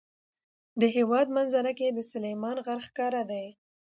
د 0.81 0.81
هېواد 0.95 1.27
منظره 1.37 1.71
کې 1.77 1.87
سلیمان 2.11 2.57
غر 2.65 2.79
ښکاره 2.87 3.23
دی. 3.31 3.45